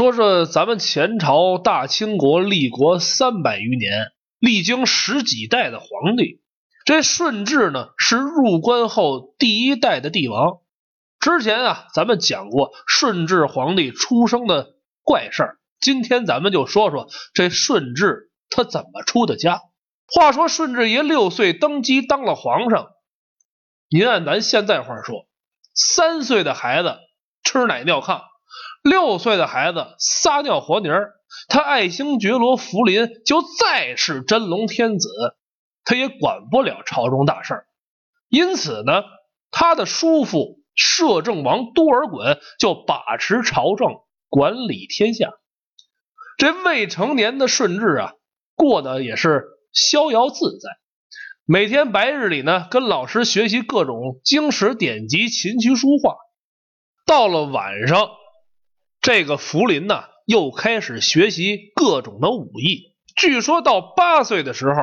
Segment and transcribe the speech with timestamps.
[0.00, 6.40] 说是咱们前朝大清国立国三百余年，历经十几代的皇帝。
[6.86, 10.60] 这顺治呢是入关后第一代的帝王。
[11.18, 14.68] 之前啊，咱们讲过顺治皇帝出生的
[15.02, 15.58] 怪事儿。
[15.80, 19.60] 今天咱们就说说这顺治他怎么出的家。
[20.06, 22.88] 话说顺治爷六岁登基当了皇上，
[23.90, 25.26] 您按咱现在话说，
[25.74, 26.96] 三岁的孩子
[27.44, 28.22] 吃奶尿炕，
[28.82, 31.12] 六岁的孩子撒尿和泥儿。
[31.48, 35.08] 他爱新觉罗福临就再是真龙天子。
[35.84, 37.66] 他也管不了朝中大事儿，
[38.28, 39.02] 因此呢，
[39.50, 43.94] 他的叔父摄政王多尔衮就把持朝政，
[44.28, 45.32] 管理天下。
[46.36, 48.12] 这未成年的顺治啊，
[48.54, 50.68] 过得也是逍遥自在，
[51.44, 56.16] 每天白日里呢，跟老师学习各种经史典籍、琴棋书画。
[57.04, 58.10] 到了晚上，
[59.00, 62.94] 这个福临呢，又开始学习各种的武艺。
[63.16, 64.74] 据说到八岁的时候。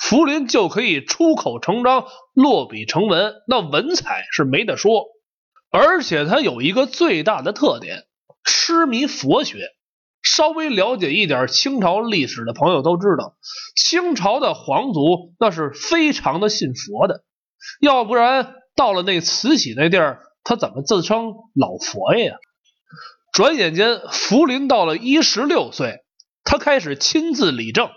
[0.00, 5.06] 福临就可以出口成章、落笔成文，那文采是没得说。
[5.72, 8.04] 而且他有一个最大的特点，
[8.44, 9.58] 痴迷佛学。
[10.22, 13.36] 稍微了解一点清朝历史的朋友都知道，
[13.74, 17.24] 清朝的皇族那是非常的信佛的，
[17.80, 22.36] 要不然到了那慈禧那地儿，他怎么自称老佛爷呀？
[23.38, 26.00] 转眼间，福临到了一十六岁，
[26.42, 27.88] 他开始亲自理政。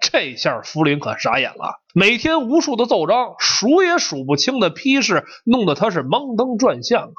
[0.00, 7.12] 这下福临可傻眼了，每天无数的奏章，数也数不清的批示，弄得他是蒙登转向啊。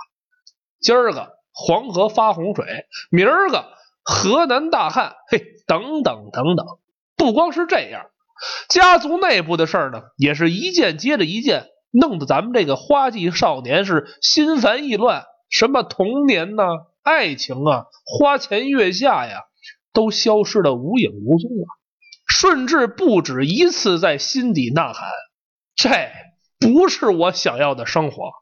[0.81, 2.65] 今儿个黄河发洪水，
[3.11, 3.65] 明儿个
[4.03, 6.65] 河南大旱，嘿，等等等等。
[7.15, 8.07] 不光是这样，
[8.69, 16.63] 家族内部的事儿呢，也是一件接着一件，弄得咱们这个花季少年是心烦意乱，什么童年呐、
[17.07, 19.43] 爱情啊、花前月下呀，
[19.93, 21.65] 都消失的无影无踪了。
[22.27, 25.09] 顺治不止一次在心底呐喊
[25.73, 25.89] ：“这
[26.59, 28.33] 不是我想要的生活。”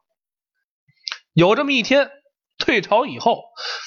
[1.32, 2.10] 有这么一天，
[2.58, 3.44] 退朝以后，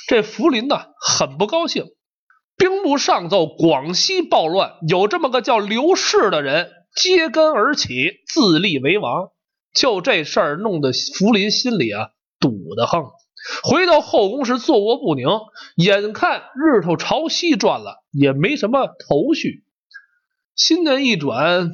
[0.08, 1.84] 这福临呢很不高兴，
[2.56, 9.32] 兵部上奏广西暴乱，有这么个叫刘氏的人揭竿而起，自立为王。
[9.74, 13.12] 就这事儿弄得福临心里啊堵得慌，
[13.64, 15.28] 回到后宫是坐卧不宁，
[15.76, 19.64] 眼看日头朝西转了，也没什么头绪。
[20.56, 21.72] 心念一转，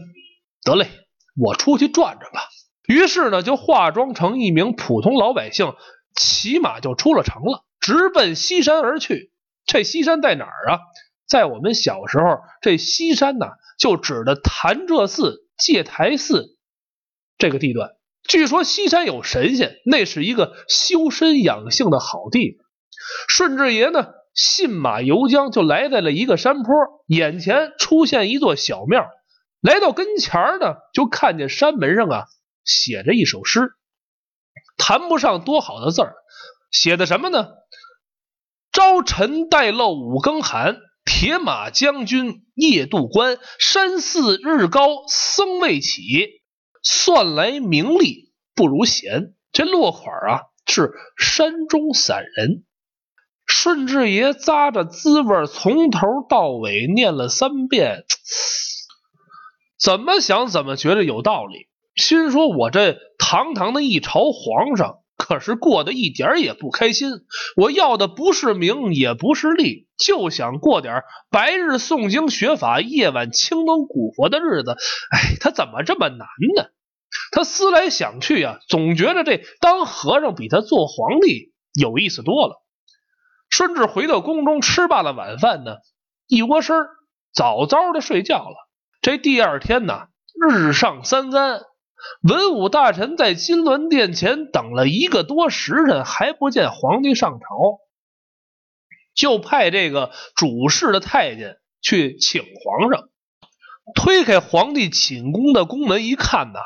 [0.64, 0.90] 得嘞，
[1.36, 2.42] 我出去转转吧。
[2.88, 5.74] 于是呢，就化妆成一名普通老百姓，
[6.16, 9.32] 骑马就出了城了，直奔西山而去。
[9.66, 10.80] 这西山在哪儿啊？
[11.28, 13.48] 在我们小时候，这西山呢，
[13.80, 16.56] 就指的潭柘寺、戒台寺
[17.40, 17.90] 这个地段。
[18.28, 22.66] 据说西山有神仙，那是一个修身养性的好地方。
[23.28, 24.08] 顺治爷呢？
[24.34, 26.74] 信马由缰，就来在了一个山坡，
[27.08, 29.08] 眼前出现一座小庙。
[29.62, 32.26] 来到跟前呢，就看见山门上啊
[32.66, 33.72] 写着一首诗，
[34.78, 36.16] 谈不上多好的字儿，
[36.70, 37.48] 写的什么呢？
[38.74, 43.38] 朝晨待露五更寒，铁马将军夜渡关。
[43.58, 46.02] 山寺日高僧未起，
[46.86, 49.34] 算来名利不如闲。
[49.52, 52.64] 这落款啊是山中散人。
[53.48, 58.04] 顺治爷咂着滋味，从头到尾念了三遍，
[59.80, 61.68] 怎么想怎么觉得有道理。
[61.96, 67.10] 心说：“我这堂堂的一朝皇上，可是过得一点也不开心。
[67.56, 74.72] 我要的不是名，也不是利，就想过点白日诵经学法，夜晚青灯古佛的日子。
[75.12, 76.70] 哎，他怎么这么难呢？
[77.36, 82.64] 他思来想去啊，总觉得这当和尚比他做皇帝有意思多了。”
[83.48, 85.76] 顺治回到宫中，吃罢了晚饭呢，
[86.28, 86.76] 一窝身
[87.32, 88.56] 早早的睡觉了。
[89.02, 90.08] 这第二天呢，
[90.50, 91.62] 日上三竿，
[92.22, 97.80] 文武大臣在金銮殿前等了一个多时辰，还不见皇帝上朝，
[99.14, 103.10] 就派这个主事的太监去请皇上。
[103.94, 106.60] 推开皇帝寝宫的宫门一看呐，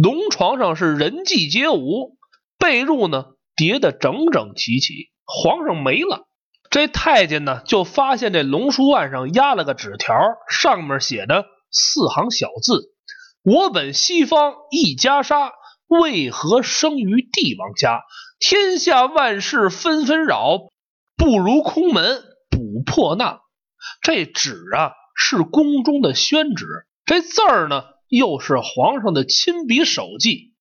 [0.00, 2.16] 龙床上是人迹皆无，
[2.56, 6.28] 被褥呢叠得整整齐齐，皇上没了。
[6.70, 10.14] 这太监呢，就发现这龙书案上压了个纸条，
[10.48, 12.92] 上面写的四行小字
[13.42, 15.50] ：“我本西方一袈裟，
[15.88, 18.02] 为何生于帝王家？
[18.38, 20.68] 天下万事纷纷扰，
[21.16, 23.40] 不如空门补破纳。”
[24.02, 26.66] 这纸啊，是宫中的宣纸；
[27.04, 30.54] 这字儿呢，又是皇上的亲笔手迹。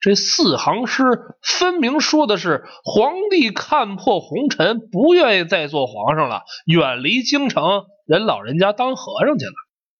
[0.00, 1.04] 这四行诗
[1.42, 9.52] 分明说的是皇帝看破红尘，不愿意再做皇上了，远离京城，人老人家当和尚去了。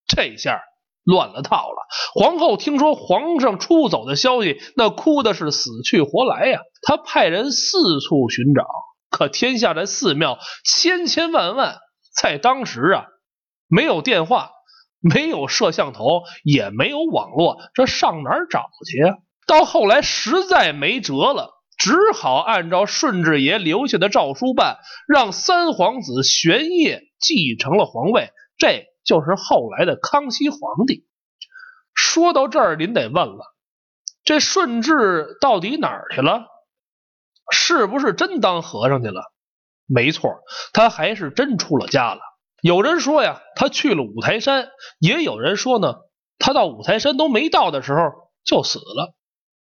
[0.08, 0.60] 这下
[1.04, 1.76] 乱了套了。
[2.14, 6.58] 皇后听说皇上出走的消息，那哭的是死去活来呀。
[6.82, 8.66] 她派人四处寻找，
[9.08, 11.78] 可天下的寺庙千千万万，
[12.20, 13.06] 在当时啊，
[13.68, 14.50] 没有电话，
[15.02, 19.16] 没有摄像头，也没有网络，这上哪儿找去呀？
[19.46, 24.78] 到后来实在没辙了，只好按照顺治爷留下的诏书办，
[25.08, 31.06] 让三皇子玄烨继承了皇位，这就是后来的康熙皇帝。
[31.94, 33.54] 说到这儿，您得问了：
[34.24, 36.46] 这顺治到底哪儿去了？
[37.50, 39.32] 是不是真当和尚去了？
[39.86, 40.38] 没错，
[40.72, 42.20] 他还是真出了家了。
[42.62, 44.66] 有人说呀，他去了五台山；
[45.00, 45.96] 也有人说呢，
[46.38, 47.98] 他到五台山都没到的时候
[48.44, 49.16] 就死了。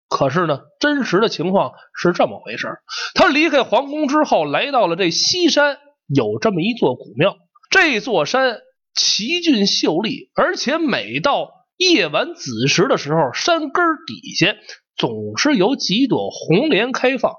[0.08, 2.80] 可是呢，真实的情况是这么回事
[3.14, 5.78] 他离开皇宫之后，来到了这西山，
[6.08, 7.36] 有这么一座古庙。
[7.70, 8.62] 这座山
[8.94, 14.56] 奇峻秀丽，而且每到夜晚子时的时候，山根底下
[14.96, 17.34] 总是有几朵红莲开放。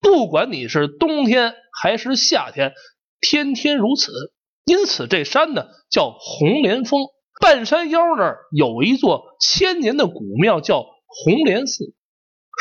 [0.00, 2.72] 不管你是冬天还是夏天，
[3.20, 4.10] 天天如此。
[4.64, 7.02] 因此，这山呢叫红莲峰。
[7.40, 11.94] 半山腰那儿有一座千年的古庙，叫红莲寺。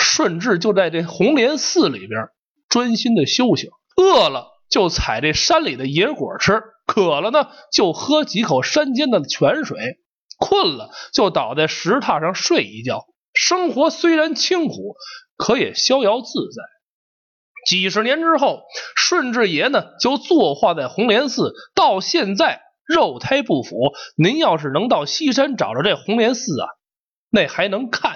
[0.02, 2.30] 顺治就在这红莲寺里边
[2.68, 10.00] 专心的修行，饿了就采这山里的野果吃，渴了呢就喝几口山间的泉水，
[10.40, 13.06] 困了就倒在石榻上睡一觉。
[13.34, 14.96] 生活虽然清苦，
[15.38, 16.64] 可也逍遥自在。
[17.66, 18.64] 几十年之后，
[18.96, 23.94] 顺治爷呢就坐化在红莲寺，到现在肉胎不腐。
[24.18, 26.68] 您要是能到西山找着这红莲寺啊，
[27.30, 28.11] 那还能看。